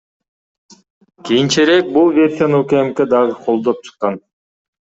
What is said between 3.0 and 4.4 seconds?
дагы колдоп чыккан.